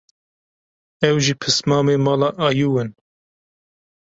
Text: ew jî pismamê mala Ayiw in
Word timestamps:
ew 1.09 1.15
jî 1.25 1.33
pismamê 1.41 1.95
mala 2.05 2.29
Ayiw 2.47 2.73
in 2.83 2.89